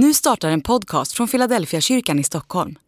[0.00, 2.78] Nu startar en podcast från Philadelphia kyrkan i Stockholm.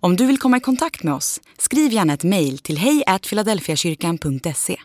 [0.00, 4.76] Om du vill komma i kontakt med oss, skriv gärna ett mejl till hejfiladelfiakyrkan.se.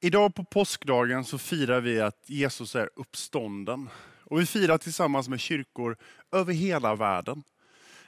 [0.00, 3.88] Idag på påskdagen så firar vi att Jesus är uppstånden.
[4.24, 5.96] Och vi firar tillsammans med kyrkor
[6.32, 7.42] över hela världen.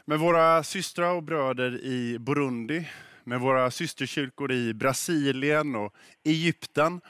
[0.05, 2.89] Med våra systrar och bröder i Burundi,
[3.25, 5.95] med våra systerkyrkor i Brasilien och
[6.25, 7.01] Egypten.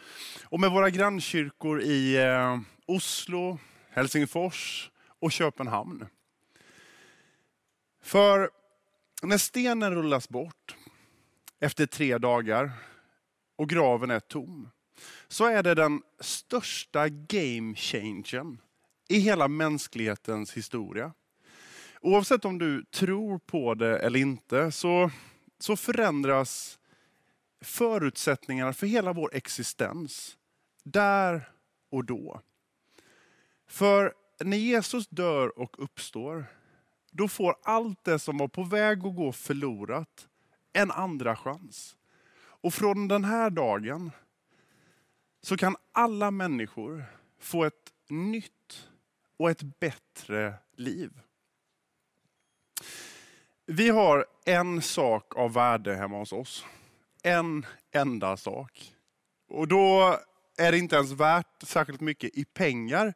[0.45, 3.59] Och med våra grannkyrkor i eh, Oslo,
[3.93, 4.91] Helsingfors
[5.21, 6.07] och Köpenhamn.
[8.03, 8.51] För
[9.23, 10.77] när stenen rullas bort
[11.61, 12.73] efter tre dagar
[13.57, 14.71] och graven är tom,
[15.29, 18.59] så är det den största game changern
[19.09, 21.13] i hela mänsklighetens historia.
[22.01, 25.11] Oavsett om du tror på det eller inte, så,
[25.59, 26.79] så förändras
[27.61, 30.37] förutsättningarna för hela vår existens
[30.85, 31.53] där
[31.91, 32.41] och då.
[33.67, 36.47] För när Jesus dör och uppstår,
[37.11, 40.29] då får allt det som var på väg att gå förlorat
[40.73, 41.97] en andra chans.
[42.37, 44.11] Och från den här dagen
[45.43, 47.05] så kan alla människor
[47.39, 48.89] få ett nytt
[49.37, 51.11] och ett bättre liv.
[53.67, 56.65] Vi har en sak av värde hemma hos oss.
[57.23, 58.95] En enda sak.
[59.49, 60.19] Och då
[60.57, 63.15] är det inte ens värt särskilt mycket i pengar.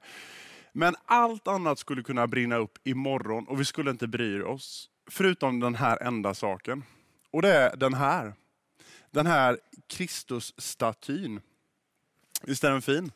[0.76, 4.90] Men allt annat skulle kunna brinna upp imorgon och vi skulle inte bry oss.
[5.10, 6.84] Förutom den här enda saken.
[7.30, 8.34] Och det är den här.
[9.10, 11.40] Den här Kristusstatyn.
[12.42, 13.12] Visst är den fin?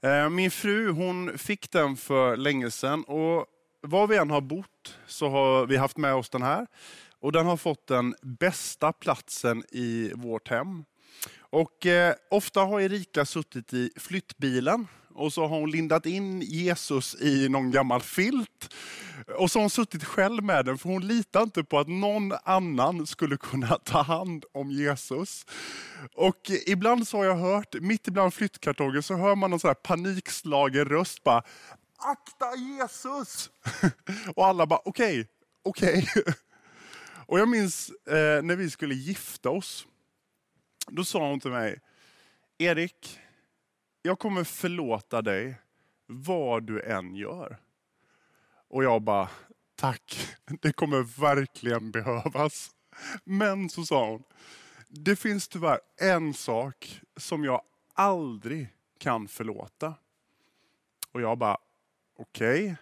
[0.00, 3.46] Eh, min fru hon fick den för länge sedan och
[3.80, 6.66] var vi än har bott så har vi haft med oss den här.
[7.20, 10.84] Och den har fått den bästa platsen i vårt hem.
[11.38, 14.86] Och eh, ofta har Erika suttit i flyttbilen
[15.18, 18.74] och så har hon lindat in Jesus i någon gammal filt.
[19.38, 22.32] Och så har hon suttit själv med den, för hon litar inte på att någon
[22.44, 25.46] annan skulle kunna ta hand om Jesus.
[26.14, 29.74] Och ibland så har jag hört, mitt ibland flyttkartongen, så hör man en sån här
[29.74, 31.42] panikslagen röst bara,
[31.98, 33.50] akta Jesus!
[34.36, 35.20] Och alla bara, okej,
[35.64, 36.08] okay, okej.
[36.16, 36.32] Okay.
[37.26, 39.86] Och jag minns eh, när vi skulle gifta oss,
[40.86, 41.80] då sa hon till mig,
[42.58, 43.18] Erik,
[44.08, 45.54] jag kommer förlåta dig
[46.06, 47.58] vad du än gör.
[48.68, 49.28] Och jag bara,
[49.74, 52.70] tack, det kommer verkligen behövas.
[53.24, 54.22] Men så sa hon,
[54.88, 57.62] det finns tyvärr en sak som jag
[57.94, 58.68] aldrig
[58.98, 59.94] kan förlåta.
[61.12, 61.58] Och jag bara,
[62.16, 62.64] okej.
[62.64, 62.76] Okay.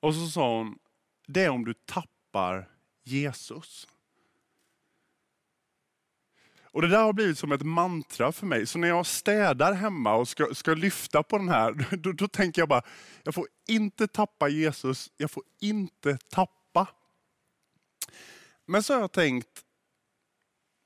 [0.00, 0.78] Och så sa hon,
[1.26, 2.68] det är om du tappar
[3.02, 3.88] Jesus.
[6.72, 8.66] Och Det där har blivit som ett mantra för mig.
[8.66, 12.62] Så när jag städar hemma och ska, ska lyfta på den här, då, då tänker
[12.62, 12.82] jag bara,
[13.22, 16.86] jag får inte tappa Jesus, jag får inte tappa.
[18.66, 19.64] Men så har jag tänkt,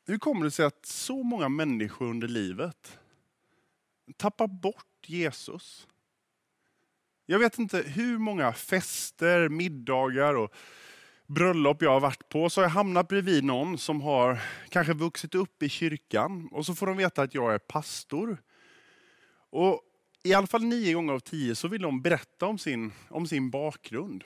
[0.07, 2.99] hur kommer det sig att så många människor under livet
[4.17, 5.89] tappar bort Jesus?
[7.27, 10.55] Jag vet inte hur många fester, middagar och
[11.35, 15.35] bröllop jag har varit på så har jag hamnat bredvid någon som har kanske vuxit
[15.35, 18.39] upp i kyrkan och så får de veta att jag är pastor.
[19.51, 19.81] Och
[20.23, 23.51] I alla fall nio gånger av tio så vill de berätta om sin, om sin
[23.51, 24.25] bakgrund.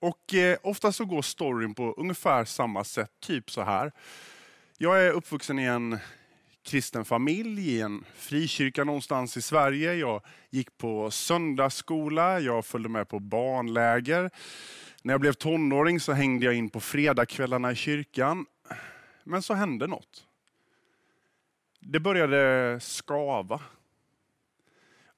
[0.00, 3.92] Och eh, Ofta så går storyn på ungefär samma sätt, typ så här.
[4.78, 5.98] Jag är uppvuxen i en
[6.62, 9.94] kristen familj i en frikyrka någonstans i Sverige.
[9.94, 14.30] Jag gick på söndagsskola, jag följde med på barnläger.
[15.08, 18.46] När jag blev tonåring så hängde jag in på fredagskvällarna i kyrkan.
[19.24, 20.26] Men så hände något.
[21.80, 23.60] Det började skava.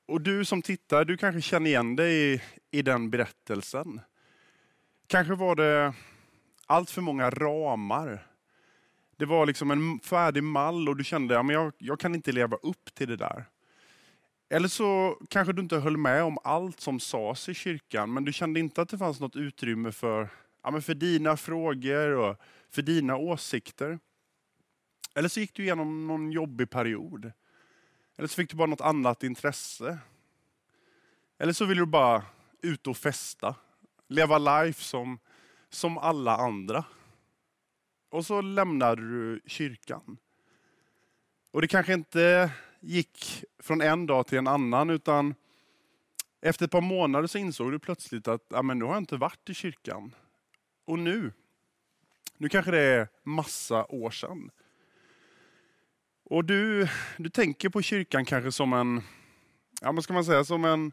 [0.06, 4.00] Och du som tittar, du kanske känner igen dig i, i den berättelsen.
[5.06, 5.94] Kanske var det
[6.66, 8.26] allt för många ramar.
[9.16, 12.32] Det var liksom en färdig mall och du kände att ja, jag, jag kan inte
[12.32, 13.44] leva upp till det där.
[14.52, 18.32] Eller så kanske du inte höll med om allt som sades i kyrkan, men du
[18.32, 20.28] kände inte att det fanns något utrymme för,
[20.62, 22.36] ja, men för dina frågor och
[22.70, 23.98] för dina åsikter.
[25.14, 27.32] Eller så gick du igenom någon jobbig period.
[28.16, 29.98] Eller så fick du bara något annat intresse.
[31.38, 32.22] Eller så vill du bara
[32.62, 33.54] ut och festa.
[34.08, 35.18] Leva life som,
[35.68, 36.84] som alla andra.
[38.10, 40.16] Och så lämnade du kyrkan.
[41.50, 42.50] Och det kanske inte
[42.80, 45.34] gick från en dag till en annan, utan
[46.40, 49.16] efter ett par månader så insåg du plötsligt att ja, men nu har jag inte
[49.16, 50.14] varit i kyrkan.
[50.84, 51.32] Och nu,
[52.36, 54.50] nu kanske det är massa år sedan.
[56.24, 59.02] Och du, du tänker på kyrkan kanske som en,
[59.80, 60.92] ja, men ska man säga, som en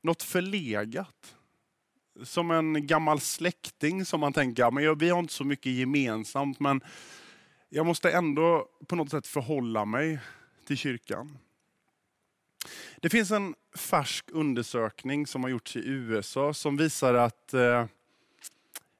[0.00, 1.34] något förlegat.
[2.22, 6.80] Som en gammal släkting som man tänker, men vi har inte så mycket gemensamt men
[7.68, 10.18] jag måste ändå på något sätt förhålla mig
[10.66, 11.38] till kyrkan.
[12.96, 17.86] Det finns en färsk undersökning som har gjorts i USA som visar att eh,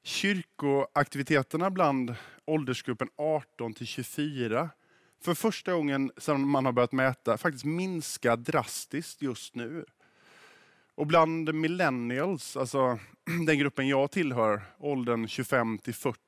[0.03, 2.15] kyrkoaktiviteterna bland
[2.45, 4.71] åldersgruppen 18 till 24
[5.23, 9.85] för första gången sedan man har börjat mäta faktiskt minskar drastiskt just nu.
[10.95, 12.99] Och bland millennials, alltså
[13.47, 16.19] den gruppen jag tillhör, åldern 25 till 40,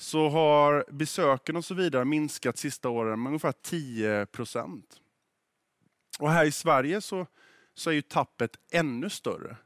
[0.00, 5.00] så har besöken och så vidare minskat sista åren med ungefär 10 procent.
[6.18, 7.26] Och här i Sverige så,
[7.74, 9.56] så är ju tappet ännu större.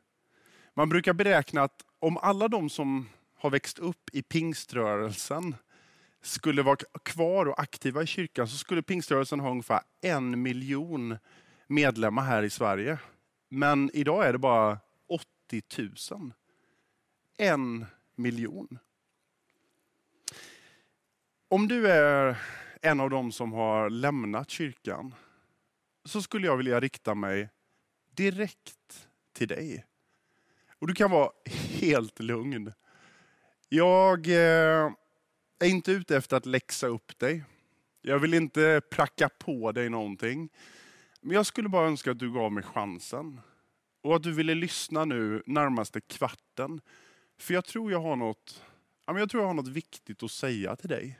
[0.74, 5.54] Man brukar beräkna att om alla de som har växt upp i pingströrelsen
[6.22, 11.16] skulle vara kvar och aktiva i kyrkan så skulle pingströrelsen ha ungefär en miljon
[11.66, 12.98] medlemmar här i Sverige.
[13.48, 14.78] Men idag är det bara
[15.08, 15.62] 80
[16.10, 16.32] 000.
[17.36, 17.86] En
[18.16, 18.78] miljon.
[21.54, 22.36] Om du är
[22.82, 25.14] en av dem som har lämnat kyrkan
[26.04, 27.48] så skulle jag vilja rikta mig
[28.10, 29.84] direkt till dig.
[30.78, 31.30] Och du kan vara
[31.80, 32.72] helt lugn.
[33.68, 34.92] Jag eh,
[35.58, 37.44] är inte ute efter att läxa upp dig.
[38.02, 40.48] Jag vill inte pracka på dig någonting.
[41.20, 43.40] Men jag skulle bara önska att du gav mig chansen.
[44.02, 46.80] Och att du ville lyssna nu närmaste kvarten.
[47.38, 48.64] För jag tror jag har något,
[49.06, 51.18] jag tror jag har något viktigt att säga till dig.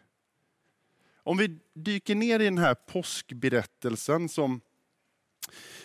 [1.27, 4.61] Om vi dyker ner i den här påskberättelsen som,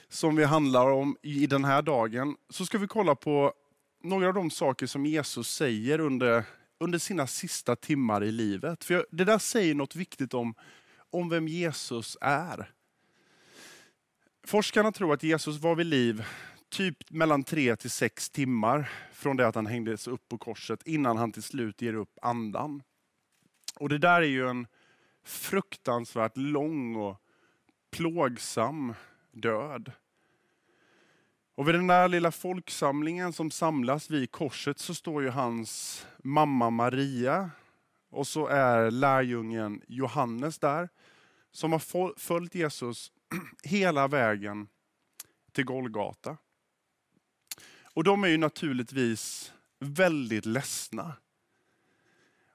[0.10, 3.54] som vi handlar om i den här dagen, så ska vi kolla på
[4.04, 6.44] några av de saker som Jesus säger under,
[6.80, 8.84] under sina sista timmar i livet.
[8.84, 10.54] För det där säger något viktigt om,
[11.10, 12.72] om vem Jesus är.
[14.44, 16.26] Forskarna tror att Jesus var vid liv
[16.70, 21.18] typ mellan tre till sex timmar från det att han hängdes upp på korset innan
[21.18, 22.84] han till slut ger upp andan.
[23.76, 24.68] Och det där är ju en
[25.30, 27.22] fruktansvärt lång och
[27.92, 28.94] plågsam
[29.32, 29.92] död.
[31.56, 36.70] Och vid den där lilla folksamlingen som samlas vid korset så står ju hans mamma
[36.70, 37.52] Maria
[38.10, 40.90] och så är lärjungen Johannes där
[41.52, 43.12] som har följt Jesus
[43.64, 44.68] hela vägen
[45.52, 46.38] till Golgata.
[47.84, 51.14] Och de är ju naturligtvis väldigt ledsna.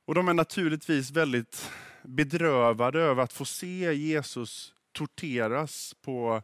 [0.04, 1.70] Och de är naturligtvis väldigt
[2.04, 6.42] bedrövade över att få se Jesus torteras på,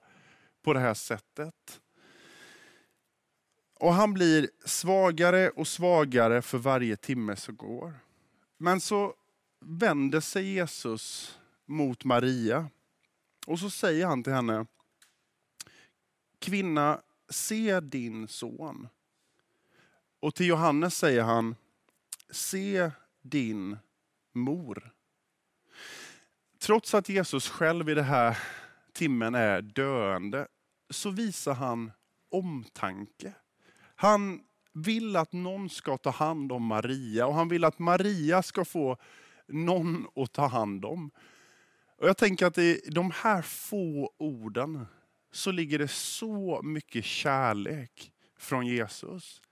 [0.62, 1.80] på det här sättet.
[3.74, 7.94] Och han blir svagare och svagare för varje timme som går.
[8.58, 9.14] Men så
[9.60, 12.70] vänder sig Jesus mot Maria
[13.46, 14.66] och så säger han till henne,
[16.38, 18.88] kvinna, se din son.
[20.20, 21.56] Och till Johannes säger han,
[22.30, 22.90] se
[23.22, 23.78] din
[24.32, 24.92] mor.
[26.62, 28.38] Trots att Jesus själv i den här
[28.92, 30.46] timmen är döende,
[30.90, 31.92] så visar han
[32.30, 33.34] omtanke.
[33.94, 34.40] Han
[34.72, 38.96] vill att någon ska ta hand om Maria och han vill att Maria ska få
[39.48, 41.10] någon att ta hand om.
[41.98, 44.86] Och Jag tänker att i de här få orden
[45.32, 49.42] så ligger det så mycket kärlek från Jesus.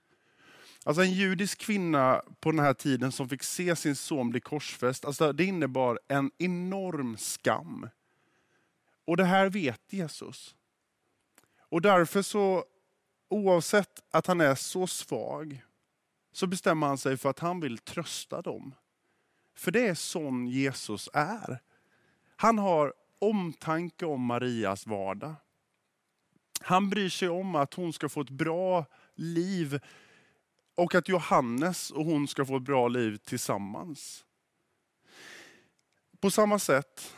[0.85, 5.05] Alltså en judisk kvinna på den här tiden som fick se sin son bli korsfäst,
[5.05, 7.89] alltså det innebar en enorm skam.
[9.05, 10.55] Och det här vet Jesus.
[11.59, 12.63] Och därför så,
[13.29, 15.61] oavsett att han är så svag,
[16.31, 18.75] så bestämmer han sig för att han vill trösta dem.
[19.55, 21.59] För det är sån Jesus är.
[22.35, 25.35] Han har omtanke om Marias vardag.
[26.61, 29.79] Han bryr sig om att hon ska få ett bra liv
[30.79, 34.25] och att Johannes och hon ska få ett bra liv tillsammans.
[36.19, 37.15] På samma sätt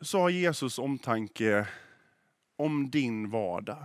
[0.00, 1.68] så har Jesus omtanke
[2.56, 3.84] om din vardag.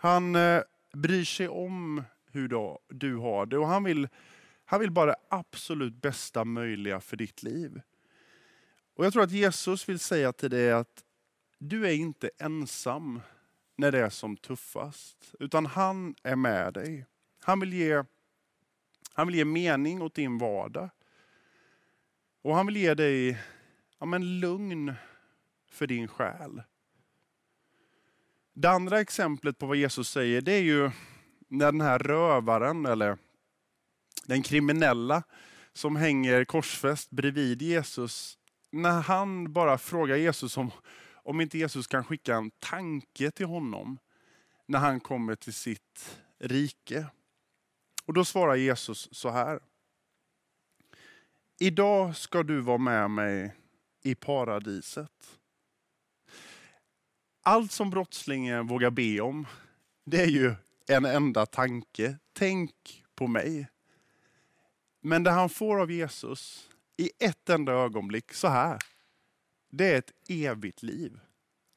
[0.00, 2.02] Han eh, bryr sig om
[2.32, 2.48] hur
[2.88, 4.08] du har det och han vill,
[4.64, 7.80] han vill bara det absolut bästa möjliga för ditt liv.
[8.94, 11.04] Och Jag tror att Jesus vill säga till dig att
[11.58, 13.20] du är inte ensam
[13.76, 17.06] när det är som tuffast, utan han är med dig.
[17.48, 18.04] Han vill ge,
[19.12, 20.90] han vill ge mening åt din vardag.
[22.42, 23.38] Och han vill ge dig
[23.98, 24.94] ja, men lugn
[25.70, 26.62] för din själ.
[28.54, 30.90] Det andra exemplet på vad Jesus säger, det är ju
[31.48, 33.18] när den här rövaren, eller
[34.26, 35.22] den kriminella,
[35.72, 38.38] som hänger korsfäst bredvid Jesus,
[38.70, 40.70] när han bara frågar Jesus om,
[41.12, 43.98] om inte Jesus kan skicka en tanke till honom.
[44.66, 47.06] när han kommer till sitt rike.
[48.08, 49.60] Och då svarar Jesus så här.
[51.58, 53.54] Idag ska du vara med mig
[54.02, 55.38] i paradiset.
[57.42, 59.46] Allt som brottslingen vågar be om,
[60.04, 60.54] det är ju
[60.86, 62.18] en enda tanke.
[62.32, 63.68] Tänk på mig.
[65.00, 68.78] Men det han får av Jesus i ett enda ögonblick, så här.
[69.70, 71.20] Det är ett evigt liv.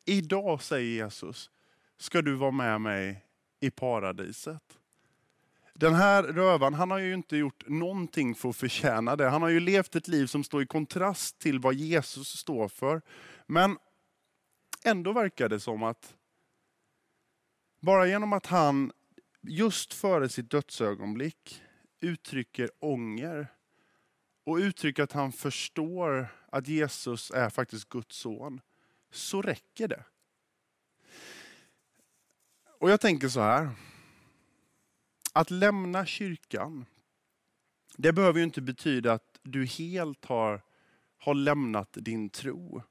[0.06, 1.50] Idag, säger Jesus,
[1.98, 3.26] ska du vara med mig
[3.60, 4.81] i paradiset.
[5.74, 9.30] Den här rövaren, han har ju inte gjort någonting för att förtjäna det.
[9.30, 13.02] Han har ju levt ett liv som står i kontrast till vad Jesus står för.
[13.48, 13.78] Men
[14.84, 16.16] ändå verkar det som att
[17.80, 18.92] bara genom att han
[19.42, 21.62] just före sitt dödsögonblick
[22.00, 23.48] uttrycker ånger
[24.44, 28.62] och uttrycker att han förstår att Jesus är faktiskt Guds son,
[29.12, 30.04] så räcker det.
[32.80, 33.70] Och jag tänker så här.
[35.34, 36.86] Att lämna kyrkan,
[37.98, 40.62] det behöver ju inte betyda att du helt har,
[41.18, 42.84] har lämnat din tro.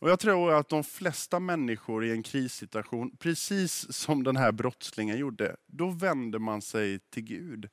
[0.00, 5.18] Och Jag tror att de flesta människor i en krissituation, precis som den här brottslingen
[5.18, 7.68] gjorde, då vänder man sig till Gud.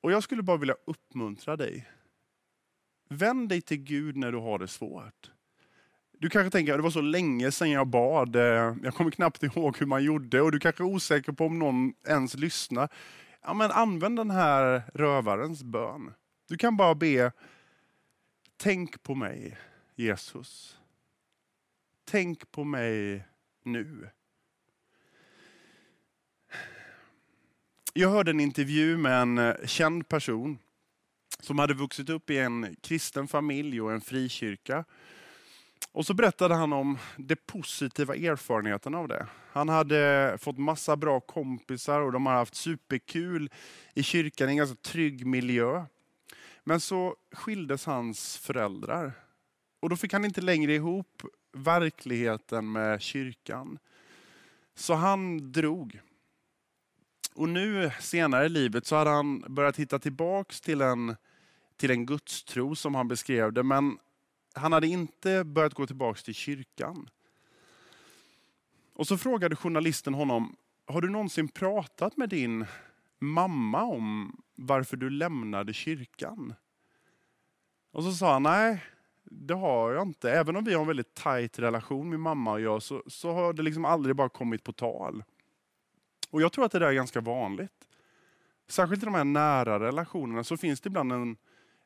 [0.00, 1.90] Och Jag skulle bara vilja uppmuntra dig.
[3.08, 5.30] Vänd dig till Gud när du har det svårt.
[6.20, 9.42] Du kanske tänker att det var så länge sedan jag bad, eh, jag kommer knappt
[9.42, 12.88] ihåg hur man gjorde och du kanske är osäker på om någon ens lyssnar.
[13.42, 16.12] Ja, men använd den här rövarens bön.
[16.48, 17.32] Du kan bara be,
[18.56, 19.58] tänk på mig
[19.96, 20.78] Jesus.
[22.04, 23.24] Tänk på mig
[23.64, 24.10] nu.
[27.92, 30.58] Jag hörde en intervju med en eh, känd person
[31.40, 34.84] som hade vuxit upp i en kristen familj och en frikyrka.
[35.92, 39.26] Och så berättade han om de positiva erfarenheterna av det.
[39.52, 43.50] Han hade fått massa bra kompisar och de har haft superkul
[43.94, 45.84] i kyrkan, i en ganska trygg miljö.
[46.64, 49.12] Men så skildes hans föräldrar.
[49.80, 53.78] Och då fick han inte längre ihop verkligheten med kyrkan.
[54.74, 56.00] Så han drog.
[57.34, 61.16] Och nu senare i livet så hade han börjat hitta tillbaks till en,
[61.76, 63.62] till en gudstro som han beskrev det.
[63.62, 63.98] Men
[64.52, 67.10] han hade inte börjat gå tillbaka till kyrkan.
[68.94, 72.66] Och så frågade journalisten honom, har du någonsin pratat med din
[73.18, 76.54] mamma om varför du lämnade kyrkan?
[77.90, 78.84] Och så sa han, nej
[79.30, 80.32] det har jag inte.
[80.32, 83.52] Även om vi har en väldigt tajt relation, min mamma och jag, så, så har
[83.52, 85.24] det liksom aldrig bara kommit på tal.
[86.30, 87.88] Och jag tror att det där är ganska vanligt.
[88.68, 91.36] Särskilt i de här nära relationerna så finns det ibland en,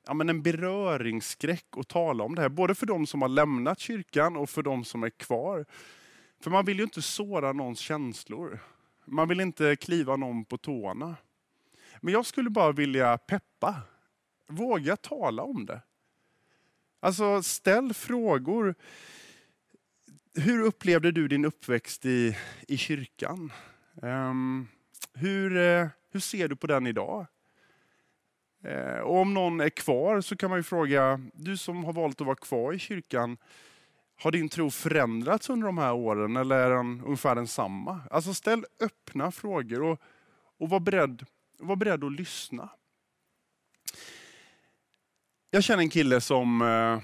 [0.07, 2.49] ja, men en beröringsskräck att tala om det här.
[2.49, 5.67] Både för de som har lämnat kyrkan och för de som är kvar.
[6.41, 8.59] För man vill ju inte såra någons känslor.
[9.05, 11.17] Man vill inte kliva någon på tårna.
[12.01, 13.83] Men jag skulle bara vilja peppa.
[14.49, 15.81] Våga tala om det.
[17.01, 18.75] Alltså ställ frågor.
[20.35, 22.37] Hur upplevde du din uppväxt i,
[22.69, 23.53] i kyrkan?
[23.95, 24.69] Um,
[25.15, 27.27] hur, uh, hur ser du på den idag?
[28.65, 32.21] Eh, och om någon är kvar så kan man ju fråga, du som har valt
[32.21, 33.37] att vara kvar i kyrkan,
[34.17, 38.01] har din tro förändrats under de här åren eller är den ungefär densamma?
[38.11, 40.01] Alltså ställ öppna frågor och,
[40.59, 41.27] och var, beredd,
[41.59, 42.69] var beredd att lyssna.
[45.51, 46.99] Jag känner en kille som, eh,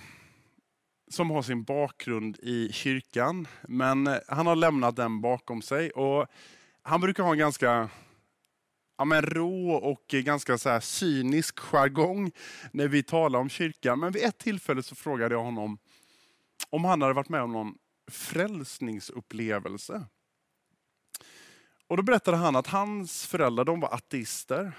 [1.11, 5.91] som har sin bakgrund i kyrkan, men han har lämnat den bakom sig.
[5.91, 6.27] Och
[6.83, 7.89] han brukar ha en ganska
[9.01, 12.33] ja, men rå och ganska så här cynisk jargong
[12.73, 14.01] när vi talar om kyrkan.
[14.01, 15.79] Men vid ett tillfälle så frågade jag honom
[16.71, 17.75] om han hade varit med om någon
[18.11, 20.07] frälsningsupplevelse.
[21.87, 24.73] Och Då berättade han att hans föräldrar de var ateister.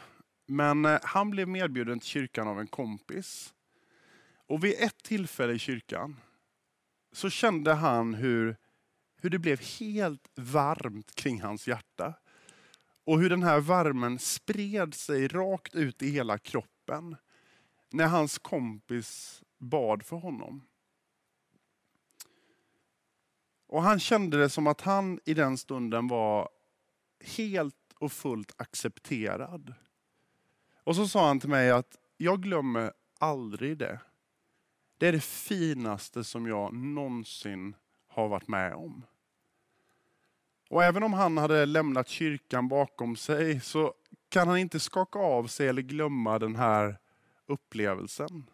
[0.48, 3.54] Men eh, han blev medbjuden till kyrkan av en kompis.
[4.48, 6.20] Och vid ett tillfälle i kyrkan
[7.12, 8.58] så kände han hur,
[9.22, 12.14] hur det blev helt varmt kring hans hjärta.
[13.12, 17.16] Och hur den här värmen spred sig rakt ut i hela kroppen
[17.90, 20.62] när hans kompis bad för honom.
[23.68, 26.50] Och Han kände det som att han i den stunden var
[27.38, 29.74] helt och fullt accepterad.
[30.84, 34.00] Och så sa han till mig att jag glömmer aldrig det.
[34.98, 37.76] Det är det finaste som jag någonsin
[38.08, 39.06] har varit med om.
[40.72, 43.94] Och även om han hade lämnat kyrkan bakom sig så
[44.30, 46.98] kan han inte skaka av sig eller glömma den här
[47.46, 48.50] upplevelsen.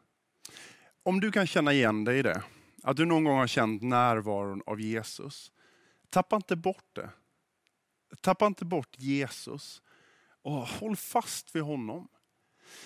[1.04, 2.44] Om du kan känna igen dig i det,
[2.84, 5.52] att du någon gång har känt närvaron av Jesus,
[6.10, 7.10] tappa inte bort det.
[8.22, 9.82] Tappa inte bort Jesus
[10.42, 12.08] och håll fast vid honom.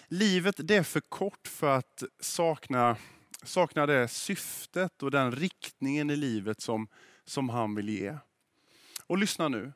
[0.07, 2.97] Livet det är för kort för att sakna,
[3.43, 6.87] sakna det syftet och den riktningen i livet som,
[7.25, 8.17] som han vill ge.
[9.11, 9.73] Och lyssna nu.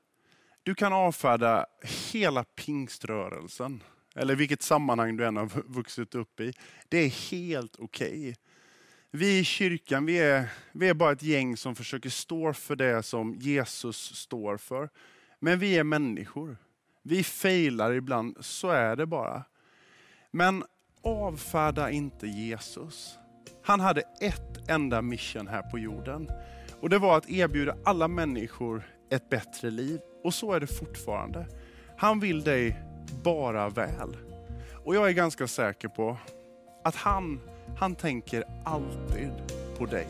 [0.63, 1.65] Du kan avfärda
[2.11, 3.83] hela pingströrelsen,
[4.15, 6.53] eller vilket sammanhang du än har vuxit upp i.
[6.89, 8.09] Det är helt okej.
[8.09, 8.35] Okay.
[9.11, 13.03] Vi i kyrkan vi är, vi är bara ett gäng som försöker stå för det
[13.03, 14.89] som Jesus står för.
[15.39, 16.57] Men vi är människor.
[17.03, 19.43] Vi failar ibland, så är det bara.
[20.31, 20.63] Men
[21.01, 23.17] avfärda inte Jesus.
[23.63, 26.29] Han hade ett enda mission här på jorden.
[26.79, 29.99] Och det var att erbjuda alla människor ett bättre liv.
[30.23, 31.47] Och så är det fortfarande.
[31.97, 32.79] Han vill dig
[33.23, 34.17] bara väl.
[34.85, 36.17] Och jag är ganska säker på
[36.83, 37.39] att han,
[37.77, 39.31] han tänker alltid
[39.77, 40.07] på dig.